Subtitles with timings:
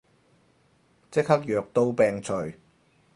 [1.11, 2.33] 即刻藥到病除